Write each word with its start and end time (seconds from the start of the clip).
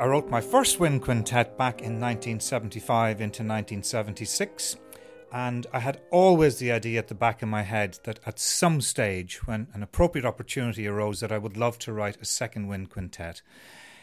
I 0.00 0.06
wrote 0.06 0.30
my 0.30 0.40
first 0.40 0.80
wind 0.80 1.02
quintet 1.02 1.58
back 1.58 1.82
in 1.82 2.00
1975 2.00 3.20
into 3.20 3.42
1976, 3.42 4.76
and 5.30 5.66
I 5.74 5.80
had 5.80 6.00
always 6.10 6.56
the 6.56 6.72
idea 6.72 7.00
at 7.00 7.08
the 7.08 7.14
back 7.14 7.42
of 7.42 7.50
my 7.50 7.64
head 7.64 7.98
that 8.04 8.18
at 8.24 8.38
some 8.38 8.80
stage, 8.80 9.46
when 9.46 9.66
an 9.74 9.82
appropriate 9.82 10.24
opportunity 10.24 10.86
arose, 10.86 11.20
that 11.20 11.30
I 11.30 11.36
would 11.36 11.58
love 11.58 11.78
to 11.80 11.92
write 11.92 12.16
a 12.16 12.24
second 12.24 12.68
wind 12.68 12.88
quintet. 12.88 13.42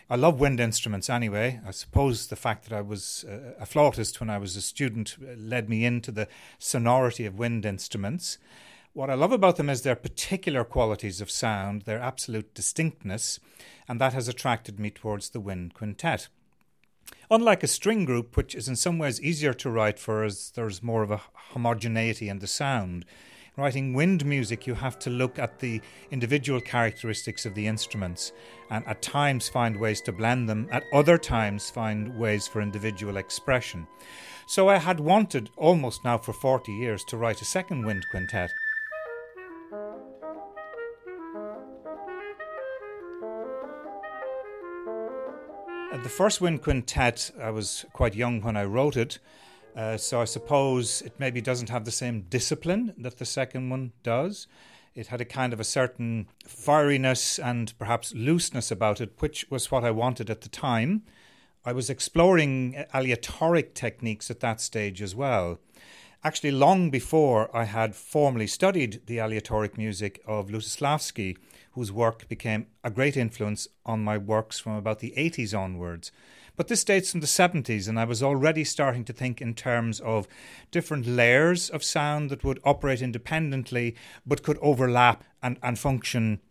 I 0.08 0.18
love 0.18 0.40
wind 0.40 0.60
instruments 0.60 1.10
anyway. 1.10 1.62
I 1.66 1.72
suppose 1.72 2.28
the 2.28 2.36
fact 2.36 2.70
that 2.70 2.78
I 2.78 2.82
was 2.82 3.26
uh, 3.28 3.54
a 3.60 3.66
flautist 3.66 4.20
when 4.20 4.30
I 4.30 4.38
was 4.38 4.56
a 4.56 4.62
student 4.62 5.18
led 5.36 5.68
me 5.68 5.84
into 5.84 6.12
the 6.12 6.28
sonority 6.60 7.26
of 7.26 7.40
wind 7.40 7.66
instruments. 7.66 8.38
What 8.98 9.12
I 9.12 9.14
love 9.14 9.32
about 9.32 9.58
them 9.58 9.70
is 9.70 9.84
their 9.84 9.96
particular 9.96 10.64
qualities 10.64 11.22
of 11.22 11.30
sound, 11.30 11.84
their 11.84 12.00
absolute 12.00 12.56
distinctness, 12.56 13.40
and 13.88 14.02
that 14.02 14.14
has 14.14 14.28
attracted 14.28 14.80
me 14.80 14.90
towards 14.90 15.30
the 15.30 15.40
wind 15.40 15.76
quintet. 15.76 16.30
Unlike 17.30 17.62
a 17.62 17.68
string 17.68 18.06
group, 18.06 18.36
which 18.36 18.56
is 18.56 18.68
in 18.68 18.76
some 18.76 18.98
ways 18.98 19.22
easier 19.22 19.54
to 19.54 19.70
write 19.70 20.00
for 20.00 20.24
as 20.24 20.52
there's 20.56 20.82
more 20.82 21.04
of 21.04 21.12
a 21.12 21.22
homogeneity 21.52 22.28
in 22.28 22.40
the 22.40 22.48
sound, 22.48 23.06
writing 23.56 23.94
wind 23.94 24.26
music, 24.26 24.66
you 24.66 24.74
have 24.74 24.98
to 24.98 25.12
look 25.12 25.38
at 25.38 25.60
the 25.60 25.80
individual 26.10 26.60
characteristics 26.60 27.46
of 27.46 27.54
the 27.54 27.68
instruments 27.68 28.32
and 28.72 28.84
at 28.88 29.04
times 29.04 29.48
find 29.48 29.80
ways 29.80 30.02
to 30.02 30.12
blend 30.12 30.50
them, 30.50 30.68
at 30.72 30.82
other 30.92 31.20
times 31.20 31.70
find 31.70 32.18
ways 32.18 32.48
for 32.48 32.62
individual 32.62 33.18
expression. 33.18 33.86
So 34.48 34.70
I 34.70 34.78
had 34.78 35.00
wanted 35.00 35.52
almost 35.56 36.04
now 36.04 36.18
for 36.18 36.34
40 36.34 36.72
years 36.72 37.04
to 37.10 37.18
write 37.18 37.44
a 37.44 37.46
second 37.46 37.86
wind 37.86 38.04
quintet. 38.10 38.50
The 46.08 46.14
first 46.14 46.40
wind 46.40 46.62
quintet, 46.62 47.32
I 47.38 47.50
was 47.50 47.86
quite 47.92 48.16
young 48.16 48.40
when 48.40 48.56
I 48.56 48.64
wrote 48.64 48.96
it, 48.96 49.20
uh, 49.76 49.98
so 49.98 50.22
I 50.22 50.24
suppose 50.24 51.02
it 51.02 51.12
maybe 51.20 51.42
doesn't 51.42 51.68
have 51.68 51.84
the 51.84 51.92
same 51.92 52.22
discipline 52.30 52.94
that 52.98 53.18
the 53.18 53.26
second 53.26 53.70
one 53.70 53.92
does. 54.04 54.48
It 54.96 55.08
had 55.08 55.20
a 55.20 55.26
kind 55.26 55.52
of 55.52 55.60
a 55.60 55.66
certain 55.66 56.30
fieriness 56.48 57.44
and 57.44 57.78
perhaps 57.78 58.14
looseness 58.16 58.72
about 58.72 59.02
it, 59.02 59.16
which 59.20 59.48
was 59.50 59.70
what 59.70 59.84
I 59.84 59.92
wanted 59.92 60.30
at 60.30 60.40
the 60.40 60.48
time. 60.48 61.04
I 61.66 61.74
was 61.74 61.90
exploring 61.90 62.86
aleatoric 62.94 63.74
techniques 63.74 64.32
at 64.32 64.40
that 64.40 64.62
stage 64.62 65.02
as 65.02 65.14
well. 65.14 65.60
Actually, 66.28 66.52
long 66.52 66.90
before 66.90 67.50
I 67.56 67.64
had 67.64 67.96
formally 67.96 68.48
studied 68.48 69.00
the 69.06 69.18
aleatoric 69.18 69.78
music 69.78 70.22
of 70.28 70.50
Lutosławski, 70.50 71.38
whose 71.72 71.90
work 71.90 72.28
became 72.28 72.68
a 72.84 72.92
great 72.92 73.16
influence 73.16 73.70
on 73.86 74.04
my 74.04 74.18
works 74.18 74.60
from 74.60 74.74
about 74.74 75.00
the 75.00 75.14
80s 75.16 75.58
onwards. 75.58 76.12
But 76.58 76.68
this 76.68 76.84
dates 76.84 77.12
from 77.12 77.22
the 77.22 77.28
70s, 77.28 77.88
and 77.88 77.98
I 77.98 78.04
was 78.04 78.22
already 78.22 78.66
starting 78.66 79.06
to 79.06 79.14
think 79.14 79.42
in 79.42 79.54
terms 79.54 80.02
of 80.02 80.28
different 80.70 81.08
layers 81.08 81.70
of 81.70 81.82
sound 81.82 82.30
that 82.30 82.44
would 82.44 82.60
operate 82.66 83.02
independently 83.02 83.96
but 84.26 84.44
could 84.44 84.58
overlap 84.62 85.24
and, 85.42 85.58
and 85.64 85.80
function 85.80 86.42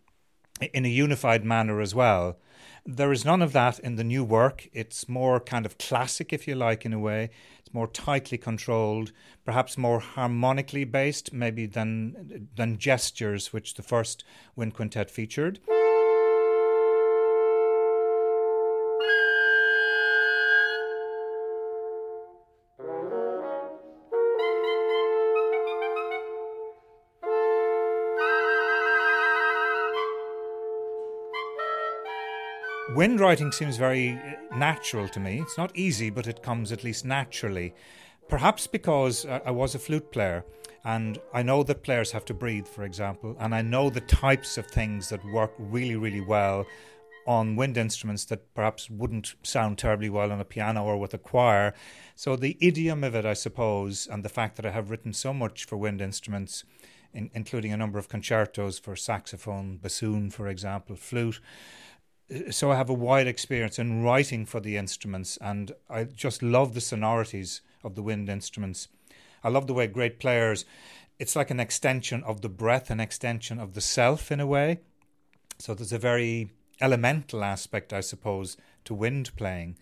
in 0.61 0.85
a 0.85 0.89
unified 0.89 1.43
manner 1.43 1.81
as 1.81 1.93
well. 1.93 2.37
There 2.85 3.11
is 3.11 3.25
none 3.25 3.41
of 3.41 3.51
that 3.53 3.79
in 3.79 3.95
the 3.95 4.03
new 4.03 4.23
work. 4.23 4.69
It's 4.71 5.09
more 5.09 5.39
kind 5.39 5.65
of 5.65 5.77
classic, 5.77 6.31
if 6.31 6.47
you 6.47 6.55
like, 6.55 6.85
in 6.85 6.93
a 6.93 6.99
way. 6.99 7.29
It's 7.59 7.73
more 7.73 7.87
tightly 7.87 8.37
controlled, 8.37 9.11
perhaps 9.43 9.77
more 9.77 9.99
harmonically 9.99 10.85
based, 10.85 11.33
maybe 11.33 11.65
than 11.65 12.47
than 12.55 12.77
gestures, 12.77 13.51
which 13.51 13.73
the 13.73 13.83
first 13.83 14.23
wind 14.55 14.73
quintet 14.73 15.11
featured. 15.11 15.59
Wind 32.97 33.19
writing 33.19 33.51
seems 33.51 33.77
very 33.77 34.13
uh, 34.13 34.57
natural 34.57 35.07
to 35.09 35.19
me. 35.19 35.39
It's 35.39 35.55
not 35.55 35.77
easy, 35.77 36.09
but 36.09 36.25
it 36.25 36.41
comes 36.41 36.71
at 36.71 36.83
least 36.83 37.05
naturally. 37.05 37.75
Perhaps 38.27 38.65
because 38.65 39.23
I 39.23 39.51
was 39.51 39.75
a 39.75 39.79
flute 39.79 40.11
player 40.11 40.43
and 40.83 41.19
I 41.31 41.43
know 41.43 41.61
that 41.61 41.83
players 41.83 42.11
have 42.13 42.25
to 42.25 42.33
breathe, 42.33 42.67
for 42.67 42.85
example, 42.85 43.37
and 43.39 43.53
I 43.53 43.61
know 43.61 43.91
the 43.91 44.01
types 44.01 44.57
of 44.57 44.65
things 44.65 45.09
that 45.09 45.23
work 45.25 45.53
really, 45.59 45.95
really 45.95 46.21
well 46.21 46.65
on 47.27 47.55
wind 47.55 47.77
instruments 47.77 48.25
that 48.25 48.51
perhaps 48.55 48.89
wouldn't 48.89 49.35
sound 49.43 49.77
terribly 49.77 50.09
well 50.09 50.31
on 50.31 50.41
a 50.41 50.45
piano 50.45 50.83
or 50.83 50.97
with 50.97 51.13
a 51.13 51.19
choir. 51.19 51.75
So 52.15 52.35
the 52.35 52.57
idiom 52.59 53.03
of 53.03 53.13
it, 53.13 53.27
I 53.27 53.35
suppose, 53.35 54.07
and 54.07 54.25
the 54.25 54.29
fact 54.29 54.55
that 54.55 54.65
I 54.65 54.71
have 54.71 54.89
written 54.89 55.13
so 55.13 55.35
much 55.35 55.65
for 55.65 55.77
wind 55.77 56.01
instruments, 56.01 56.63
in, 57.13 57.29
including 57.35 57.71
a 57.71 57.77
number 57.77 57.99
of 57.99 58.09
concertos 58.09 58.79
for 58.79 58.95
saxophone, 58.95 59.77
bassoon, 59.77 60.31
for 60.31 60.47
example, 60.47 60.95
flute 60.95 61.39
so 62.51 62.71
I 62.71 62.75
have 62.75 62.89
a 62.89 62.93
wide 62.93 63.27
experience 63.27 63.79
in 63.79 64.03
writing 64.03 64.45
for 64.45 64.59
the 64.59 64.77
instruments, 64.77 65.37
and 65.37 65.71
I 65.89 66.03
just 66.03 66.43
love 66.43 66.73
the 66.73 66.81
sonorities 66.81 67.61
of 67.83 67.95
the 67.95 68.03
wind 68.03 68.29
instruments. 68.29 68.87
I 69.43 69.49
love 69.49 69.67
the 69.67 69.73
way 69.73 69.87
great 69.87 70.19
players, 70.19 70.65
it's 71.19 71.35
like 71.35 71.49
an 71.49 71.59
extension 71.59 72.23
of 72.23 72.41
the 72.41 72.49
breath, 72.49 72.89
an 72.89 72.99
extension 72.99 73.59
of 73.59 73.73
the 73.73 73.81
self 73.81 74.31
in 74.31 74.39
a 74.39 74.45
way. 74.45 74.79
So 75.57 75.73
there's 75.73 75.93
a 75.93 75.97
very 75.97 76.51
elemental 76.79 77.43
aspect, 77.43 77.91
I 77.91 78.01
suppose, 78.01 78.57
to 78.85 78.93
wind 78.93 79.35
playing. 79.35 79.77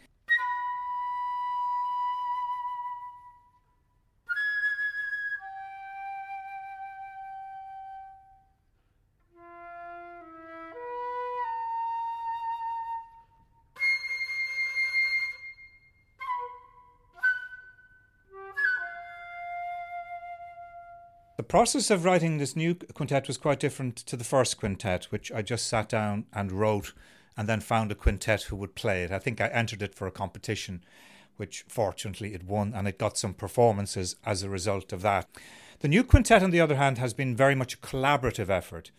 The 21.38 21.44
process 21.44 21.92
of 21.92 22.06
writing 22.06 22.38
this 22.38 22.56
new 22.56 22.76
quintet 22.76 23.28
was 23.28 23.38
quite 23.38 23.60
different 23.60 23.98
to 23.98 24.16
the 24.16 24.24
first 24.24 24.58
quintet, 24.58 25.06
which 25.06 25.34
I 25.34 25.42
just 25.42 25.68
sat 25.68 25.90
down 25.90 26.28
and 26.32 26.50
wrote 26.50 26.94
and 27.36 27.50
then 27.50 27.60
found 27.60 27.92
a 27.92 27.96
quintet 27.96 28.44
who 28.44 28.56
would 28.56 28.74
play 28.74 29.04
it. 29.04 29.12
I 29.12 29.20
think 29.20 29.42
I 29.42 29.48
entered 29.48 29.82
it 29.82 29.94
for 29.94 30.08
a 30.08 30.12
competition, 30.12 30.82
which 31.36 31.66
fortunately 31.68 32.34
it 32.34 32.46
won, 32.46 32.74
and 32.74 32.88
it 32.88 32.98
got 32.98 33.18
some 33.18 33.34
performances 33.34 34.16
as 34.26 34.44
a 34.44 34.50
result 34.50 34.94
of 34.94 35.02
that. 35.02 35.28
The 35.80 35.90
new 35.90 36.06
quintet, 36.06 36.42
on 36.42 36.52
the 36.52 36.62
other 36.62 36.78
hand, 36.78 37.00
has 37.00 37.14
been 37.14 37.36
very 37.36 37.54
much 37.54 37.74
a 37.74 37.80
collaborative 37.80 38.50
effort 38.50 38.92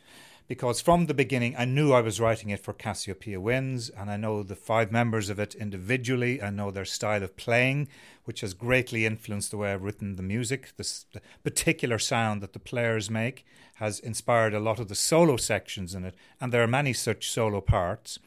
because 0.49 0.81
from 0.81 1.07
the 1.07 1.15
beginning 1.15 1.55
I 1.57 1.65
knew 1.65 1.93
I 1.93 2.01
was 2.01 2.21
writing 2.21 2.51
it 2.51 2.61
for 2.61 2.73
Cassiopeia 2.73 3.41
Winds, 3.41 3.91
and 3.91 4.11
I 4.11 4.17
know 4.17 4.43
the 4.43 4.57
five 4.57 4.93
members 4.93 5.29
of 5.29 5.39
it 5.39 5.55
individually. 5.55 6.43
I 6.43 6.51
know 6.51 6.71
their 6.71 6.84
style 6.84 7.23
of 7.23 7.37
playing, 7.37 7.89
which 8.25 8.41
has 8.41 8.55
greatly 8.55 9.07
influenced 9.07 9.51
the 9.51 9.57
way 9.57 9.73
I've 9.73 9.83
written 9.83 10.17
the 10.17 10.23
music. 10.23 10.73
This 10.77 11.07
the 11.12 11.21
particular 11.43 11.99
sound 11.99 12.43
that 12.43 12.53
the 12.53 12.59
players 12.59 13.11
make 13.11 13.45
has 13.75 13.99
inspired 14.01 14.55
a 14.55 14.61
lot 14.61 14.79
of 14.79 14.89
the 14.89 14.95
solo 14.95 15.37
sections 15.37 15.95
in 15.95 16.05
it, 16.05 16.15
and 16.41 16.53
there 16.53 16.63
are 16.63 16.69
many 16.69 16.93
such 16.93 17.31
solo 17.31 17.61
parts. 17.61 18.19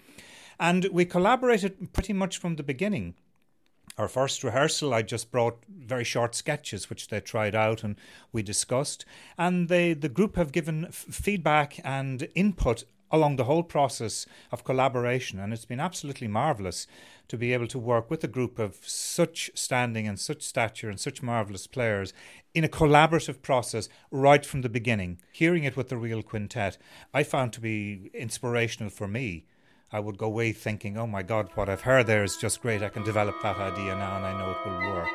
And 0.59 0.85
we 0.91 1.05
collaborated 1.05 1.93
pretty 1.93 2.13
much 2.13 2.37
from 2.37 2.57
the 2.57 2.63
beginning 2.63 3.15
our 3.97 4.07
first 4.07 4.43
rehearsal, 4.43 4.93
I 4.93 5.01
just 5.01 5.31
brought 5.31 5.57
very 5.67 6.03
short 6.03 6.35
sketches 6.35 6.89
which 6.89 7.07
they 7.07 7.19
tried 7.19 7.55
out 7.55 7.83
and 7.83 7.95
we 8.31 8.43
discussed. 8.43 9.05
And 9.37 9.69
they, 9.69 9.93
the 9.93 10.09
group 10.09 10.35
have 10.35 10.51
given 10.51 10.85
f- 10.85 10.93
feedback 10.93 11.79
and 11.83 12.27
input 12.35 12.83
along 13.11 13.35
the 13.35 13.45
whole 13.45 13.63
process 13.63 14.25
of 14.51 14.63
collaboration. 14.63 15.39
And 15.39 15.51
it's 15.51 15.65
been 15.65 15.79
absolutely 15.79 16.27
marvellous 16.27 16.87
to 17.27 17.37
be 17.37 17.53
able 17.53 17.67
to 17.67 17.79
work 17.79 18.09
with 18.09 18.23
a 18.23 18.27
group 18.27 18.59
of 18.59 18.77
such 18.81 19.51
standing 19.53 20.07
and 20.07 20.19
such 20.19 20.41
stature 20.43 20.89
and 20.89 20.99
such 20.99 21.21
marvellous 21.21 21.67
players 21.67 22.13
in 22.53 22.63
a 22.63 22.69
collaborative 22.69 23.41
process 23.41 23.89
right 24.11 24.45
from 24.45 24.61
the 24.61 24.69
beginning. 24.69 25.19
Hearing 25.31 25.63
it 25.63 25.77
with 25.77 25.89
the 25.89 25.97
real 25.97 26.23
quintet, 26.23 26.77
I 27.13 27.23
found 27.23 27.53
to 27.53 27.61
be 27.61 28.09
inspirational 28.13 28.89
for 28.89 29.07
me 29.07 29.45
I 29.91 29.99
would 29.99 30.17
go 30.17 30.27
away 30.27 30.51
thinking, 30.51 30.97
oh 30.97 31.07
my 31.07 31.23
God, 31.23 31.49
what 31.55 31.67
I've 31.67 31.81
heard 31.81 32.05
there 32.05 32.23
is 32.23 32.37
just 32.37 32.61
great. 32.61 32.83
I 32.83 32.89
can 32.89 33.03
develop 33.03 33.41
that 33.41 33.57
idea 33.57 33.95
now 33.95 34.17
and 34.17 34.25
I 34.25 34.37
know 34.37 34.51
it 34.51 34.69
will 34.69 34.93
work. 34.93 35.09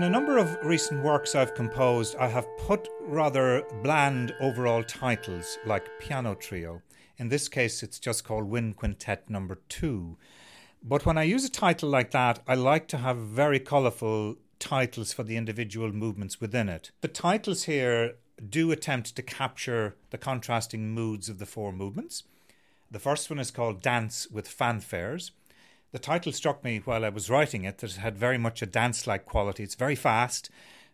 In 0.00 0.04
a 0.04 0.08
number 0.08 0.38
of 0.38 0.56
recent 0.64 1.04
works 1.04 1.34
I've 1.34 1.54
composed, 1.54 2.16
I 2.16 2.26
have 2.28 2.46
put 2.56 2.88
rather 3.02 3.66
bland 3.82 4.34
overall 4.40 4.82
titles 4.82 5.58
like 5.66 5.90
Piano 6.00 6.34
Trio 6.34 6.80
In 7.18 7.28
this 7.28 7.50
case, 7.50 7.82
it's 7.82 7.98
just 7.98 8.24
called 8.24 8.48
Wind 8.48 8.78
Quintet 8.78 9.28
Number 9.28 9.58
Two. 9.68 10.16
But 10.82 11.04
when 11.04 11.18
I 11.18 11.24
use 11.24 11.44
a 11.44 11.50
title 11.50 11.90
like 11.90 12.12
that, 12.12 12.40
I 12.48 12.54
like 12.54 12.88
to 12.88 12.96
have 12.96 13.18
very 13.18 13.60
colourful 13.60 14.36
titles 14.58 15.12
for 15.12 15.22
the 15.22 15.36
individual 15.36 15.92
movements 15.92 16.40
within 16.40 16.70
it. 16.70 16.92
The 17.02 17.08
titles 17.08 17.64
here 17.64 18.14
do 18.48 18.72
attempt 18.72 19.14
to 19.16 19.22
capture 19.22 19.96
the 20.08 20.16
contrasting 20.16 20.94
moods 20.94 21.28
of 21.28 21.38
the 21.38 21.44
four 21.44 21.74
movements. 21.74 22.22
The 22.90 23.00
first 23.00 23.28
one 23.28 23.38
is 23.38 23.50
called 23.50 23.82
Dance 23.82 24.26
with 24.30 24.48
Fanfares. 24.48 25.32
The 25.92 25.98
title 25.98 26.32
struck 26.32 26.62
me 26.62 26.80
while 26.84 27.04
I 27.04 27.08
was 27.08 27.28
writing 27.28 27.64
it 27.64 27.78
that 27.78 27.90
it 27.90 27.96
had 27.96 28.16
very 28.16 28.38
much 28.38 28.62
a 28.62 28.66
dance 28.66 29.08
like 29.08 29.24
quality. 29.24 29.64
It's 29.64 29.74
very 29.74 29.96
fast, 29.96 30.48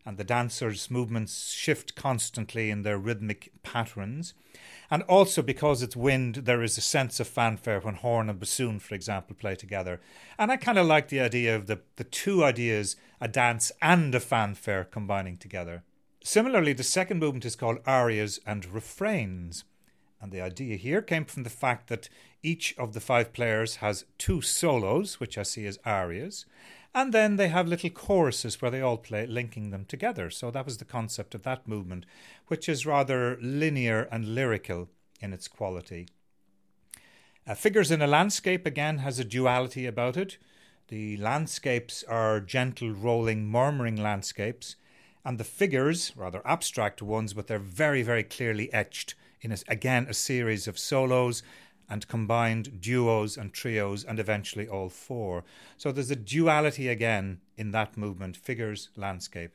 and 0.06 0.16
the 0.16 0.24
dancers' 0.24 0.90
movements 0.90 1.52
shift 1.52 1.94
constantly 1.94 2.70
in 2.70 2.82
their 2.82 2.96
rhythmic 2.96 3.52
patterns. 3.62 4.32
And 4.90 5.02
also 5.02 5.42
because 5.42 5.82
it's 5.82 5.96
wind, 5.96 6.36
there 6.36 6.62
is 6.62 6.78
a 6.78 6.80
sense 6.80 7.20
of 7.20 7.28
fanfare 7.28 7.80
when 7.80 7.96
horn 7.96 8.30
and 8.30 8.40
bassoon, 8.40 8.78
for 8.78 8.94
example, 8.94 9.36
play 9.38 9.54
together. 9.54 10.00
And 10.38 10.50
I 10.50 10.56
kind 10.56 10.78
of 10.78 10.86
like 10.86 11.08
the 11.08 11.20
idea 11.20 11.54
of 11.54 11.66
the, 11.66 11.80
the 11.96 12.04
two 12.04 12.42
ideas, 12.42 12.96
a 13.20 13.28
dance 13.28 13.72
and 13.82 14.14
a 14.14 14.20
fanfare, 14.20 14.84
combining 14.84 15.36
together. 15.36 15.82
Similarly, 16.24 16.72
the 16.72 16.82
second 16.82 17.18
movement 17.18 17.44
is 17.44 17.54
called 17.54 17.80
arias 17.86 18.40
and 18.46 18.64
refrains. 18.64 19.64
And 20.20 20.32
the 20.32 20.40
idea 20.40 20.76
here 20.76 21.02
came 21.02 21.26
from 21.26 21.42
the 21.42 21.50
fact 21.50 21.88
that 21.88 22.08
each 22.46 22.74
of 22.78 22.92
the 22.92 23.00
five 23.00 23.32
players 23.32 23.76
has 23.76 24.04
two 24.18 24.40
solos, 24.40 25.18
which 25.18 25.36
I 25.36 25.42
see 25.42 25.66
as 25.66 25.78
arias, 25.84 26.46
and 26.94 27.12
then 27.12 27.36
they 27.36 27.48
have 27.48 27.68
little 27.68 27.90
choruses 27.90 28.62
where 28.62 28.70
they 28.70 28.80
all 28.80 28.96
play, 28.96 29.26
linking 29.26 29.70
them 29.70 29.84
together. 29.84 30.30
So 30.30 30.50
that 30.50 30.64
was 30.64 30.78
the 30.78 30.84
concept 30.84 31.34
of 31.34 31.42
that 31.42 31.68
movement, 31.68 32.06
which 32.46 32.68
is 32.68 32.86
rather 32.86 33.36
linear 33.42 34.08
and 34.10 34.34
lyrical 34.34 34.88
in 35.20 35.32
its 35.32 35.48
quality. 35.48 36.08
Uh, 37.46 37.54
Figures 37.54 37.90
in 37.90 38.00
a 38.00 38.06
Landscape 38.06 38.64
again 38.64 38.98
has 38.98 39.18
a 39.18 39.24
duality 39.24 39.84
about 39.84 40.16
it. 40.16 40.38
The 40.88 41.16
landscapes 41.16 42.04
are 42.04 42.40
gentle, 42.40 42.92
rolling, 42.92 43.48
murmuring 43.48 43.96
landscapes, 43.96 44.76
and 45.24 45.36
the 45.36 45.44
figures, 45.44 46.12
rather 46.16 46.40
abstract 46.46 47.02
ones, 47.02 47.34
but 47.34 47.48
they're 47.48 47.58
very, 47.58 48.02
very 48.02 48.22
clearly 48.22 48.72
etched 48.72 49.16
in 49.40 49.52
a, 49.52 49.58
again 49.68 50.06
a 50.08 50.14
series 50.14 50.68
of 50.68 50.78
solos 50.78 51.42
and 51.88 52.08
combined 52.08 52.80
duos 52.80 53.36
and 53.36 53.52
trios 53.52 54.04
and 54.04 54.18
eventually 54.18 54.68
all 54.68 54.88
four. 54.88 55.44
So 55.76 55.92
there's 55.92 56.10
a 56.10 56.16
duality 56.16 56.88
again 56.88 57.40
in 57.56 57.70
that 57.70 57.96
movement, 57.96 58.36
figures, 58.36 58.88
landscape. 58.96 59.52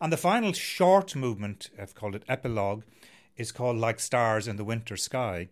And 0.00 0.12
the 0.12 0.16
final 0.16 0.52
short 0.52 1.16
movement, 1.16 1.70
I've 1.80 1.94
called 1.94 2.14
it 2.14 2.24
epilogue, 2.28 2.84
is 3.36 3.52
called 3.52 3.76
Like 3.76 4.00
Stars 4.00 4.46
in 4.46 4.56
the 4.56 4.64
Winter 4.64 4.96
Sky. 4.96 5.48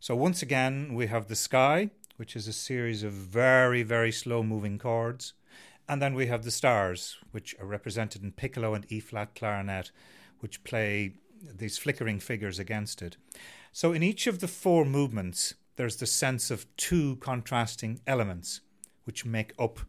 So 0.00 0.14
once 0.14 0.42
again, 0.42 0.94
we 0.94 1.06
have 1.08 1.26
the 1.26 1.36
sky, 1.36 1.90
which 2.16 2.36
is 2.36 2.46
a 2.46 2.52
series 2.52 3.02
of 3.02 3.12
very, 3.12 3.82
very 3.82 4.12
slow 4.12 4.42
moving 4.42 4.78
chords. 4.78 5.32
And 5.88 6.02
then 6.02 6.14
we 6.14 6.26
have 6.26 6.44
the 6.44 6.50
stars, 6.50 7.16
which 7.30 7.56
are 7.58 7.66
represented 7.66 8.22
in 8.22 8.32
piccolo 8.32 8.74
and 8.74 8.84
E 8.92 9.00
flat 9.00 9.34
clarinet, 9.34 9.90
which 10.40 10.62
play 10.62 11.14
these 11.42 11.78
flickering 11.78 12.20
figures 12.20 12.58
against 12.58 13.02
it. 13.02 13.16
So 13.72 13.92
in 13.92 14.02
each 14.02 14.26
of 14.26 14.40
the 14.40 14.48
four 14.48 14.84
movements, 14.84 15.54
there's 15.76 15.96
the 15.96 16.06
sense 16.06 16.50
of 16.50 16.66
two 16.76 17.16
contrasting 17.16 18.00
elements 18.06 18.60
which 19.04 19.24
make 19.24 19.52
up 19.58 19.80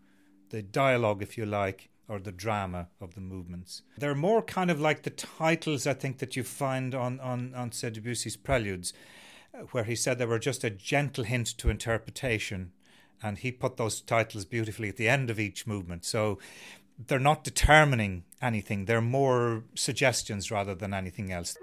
the 0.50 0.62
dialogue, 0.62 1.22
if 1.22 1.38
you 1.38 1.46
like, 1.46 1.90
or 2.07 2.19
the 2.19 2.31
drama 2.31 2.88
of 3.00 3.13
the 3.13 3.22
movements. 3.22 3.84
They're 3.98 4.16
more 4.16 4.42
kind 4.42 4.72
of 4.72 4.80
like 4.80 5.04
the 5.04 5.10
titles 5.12 5.86
I 5.86 5.94
think 5.94 6.18
that 6.19 6.36
you 6.36 6.44
find 6.44 6.96
on, 6.96 7.19
on, 7.19 7.54
on 7.56 7.72
Said 7.72 7.94
Debussy's 7.94 8.36
Preludes, 8.36 8.94
uh, 9.54 9.60
where 9.72 9.84
he 9.84 9.95
said 9.95 10.18
they 10.18 10.25
were 10.25 10.40
just 10.40 10.63
a 10.63 10.69
gentle 10.69 11.24
hint 11.24 11.48
to 11.57 11.69
interpretation. 11.69 12.72
And 13.22 13.38
he 13.38 13.52
put 13.52 13.78
those 13.78 14.00
titles 14.02 14.45
beautifully 14.45 14.90
at 14.90 14.95
the 14.95 15.10
end 15.10 15.30
of 15.30 15.40
each 15.40 15.68
movement. 15.68 16.06
So 16.06 16.40
they're 17.07 17.19
not 17.19 17.44
determining 17.44 18.24
anything, 18.42 18.86
they're 18.86 19.01
more 19.01 19.63
suggestions 19.75 20.51
rather 20.51 20.75
than 20.75 20.94
anything 20.94 21.31
else. 21.31 21.57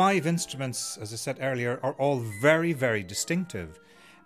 Five 0.00 0.26
instruments, 0.26 0.96
as 0.96 1.12
I 1.12 1.16
said 1.16 1.36
earlier, 1.42 1.78
are 1.82 1.92
all 1.98 2.20
very, 2.40 2.72
very 2.72 3.02
distinctive. 3.02 3.78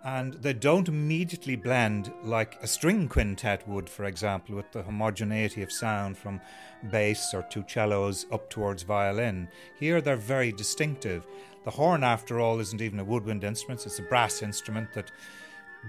And 0.05 0.35
they 0.35 0.53
don't 0.53 0.87
immediately 0.87 1.57
blend 1.57 2.13
like 2.23 2.57
a 2.61 2.67
string 2.67 3.09
quintet 3.09 3.67
would, 3.67 3.89
for 3.89 4.05
example, 4.05 4.55
with 4.55 4.71
the 4.71 4.83
homogeneity 4.83 5.61
of 5.63 5.73
sound 5.73 6.17
from 6.17 6.39
bass 6.89 7.33
or 7.33 7.45
two 7.49 7.65
cellos 7.67 8.25
up 8.31 8.49
towards 8.49 8.83
violin. 8.83 9.49
Here 9.77 9.99
they're 9.99 10.15
very 10.15 10.53
distinctive. 10.53 11.27
The 11.65 11.71
horn, 11.71 12.05
after 12.05 12.39
all, 12.39 12.61
isn't 12.61 12.81
even 12.81 13.01
a 13.01 13.03
woodwind 13.03 13.43
instrument, 13.43 13.85
it's 13.85 13.99
a 13.99 14.03
brass 14.03 14.41
instrument 14.41 14.93
that 14.93 15.11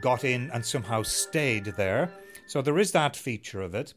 got 0.00 0.24
in 0.24 0.50
and 0.52 0.66
somehow 0.66 1.04
stayed 1.04 1.66
there. 1.76 2.10
So 2.48 2.60
there 2.60 2.80
is 2.80 2.90
that 2.90 3.14
feature 3.14 3.62
of 3.62 3.72
it. 3.72 3.94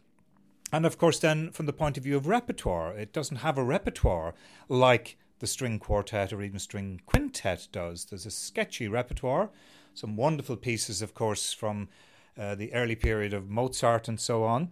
And 0.71 0.85
of 0.85 0.99
course, 0.99 1.17
then 1.17 1.49
from 1.49 1.65
the 1.65 1.73
point 1.73 1.97
of 1.97 2.03
view 2.03 2.15
of 2.15 2.27
repertoire, 2.27 2.93
it 2.95 3.11
doesn't 3.11 3.37
have 3.37 3.57
a 3.57 3.63
repertoire 3.63 4.35
like 4.67 5.17
the 5.39 5.47
string 5.47 5.79
quartet 5.79 6.31
or 6.31 6.41
even 6.41 6.59
string 6.59 7.01
quintet 7.05 7.67
does. 7.71 8.05
There's 8.05 8.25
a 8.25 8.31
sketchy 8.31 8.87
repertoire, 8.87 9.49
some 9.93 10.15
wonderful 10.15 10.57
pieces, 10.57 11.01
of 11.01 11.13
course, 11.13 11.53
from 11.53 11.89
uh, 12.37 12.55
the 12.55 12.73
early 12.73 12.95
period 12.95 13.33
of 13.33 13.49
Mozart 13.49 14.07
and 14.07 14.19
so 14.19 14.43
on. 14.43 14.69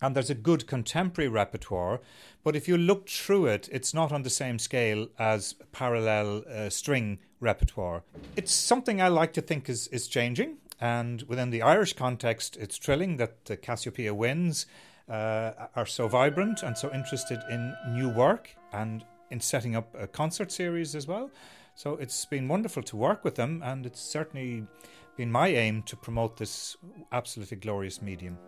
And 0.00 0.14
there's 0.14 0.30
a 0.30 0.34
good 0.34 0.68
contemporary 0.68 1.28
repertoire, 1.28 2.00
but 2.44 2.54
if 2.54 2.68
you 2.68 2.78
look 2.78 3.08
through 3.08 3.46
it, 3.46 3.68
it's 3.72 3.92
not 3.92 4.12
on 4.12 4.22
the 4.22 4.30
same 4.30 4.60
scale 4.60 5.08
as 5.18 5.54
parallel 5.72 6.44
uh, 6.48 6.70
string 6.70 7.18
repertoire. 7.40 8.04
It's 8.36 8.52
something 8.52 9.02
I 9.02 9.08
like 9.08 9.32
to 9.32 9.40
think 9.40 9.68
is, 9.68 9.88
is 9.88 10.06
changing, 10.06 10.58
and 10.80 11.22
within 11.22 11.50
the 11.50 11.62
Irish 11.62 11.94
context, 11.94 12.56
it's 12.60 12.78
thrilling 12.78 13.16
that 13.16 13.46
the 13.46 13.56
Cassiopeia 13.56 14.14
winds 14.14 14.66
uh, 15.08 15.52
are 15.74 15.86
so 15.86 16.06
vibrant 16.06 16.62
and 16.62 16.78
so 16.78 16.92
interested 16.94 17.40
in 17.50 17.74
new 17.90 18.08
work 18.08 18.54
and 18.72 19.04
in 19.30 19.40
setting 19.40 19.76
up 19.76 19.94
a 19.98 20.06
concert 20.06 20.50
series 20.50 20.94
as 20.94 21.06
well. 21.06 21.30
So 21.74 21.94
it's 21.94 22.24
been 22.24 22.48
wonderful 22.48 22.82
to 22.82 22.96
work 22.96 23.24
with 23.24 23.36
them, 23.36 23.62
and 23.64 23.86
it's 23.86 24.00
certainly 24.00 24.66
been 25.16 25.30
my 25.30 25.48
aim 25.48 25.82
to 25.82 25.96
promote 25.96 26.36
this 26.36 26.76
absolutely 27.12 27.56
glorious 27.56 28.02
medium. 28.02 28.38